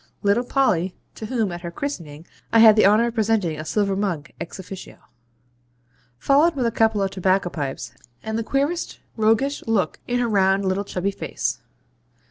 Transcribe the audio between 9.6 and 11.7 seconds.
look in her round little chubby face.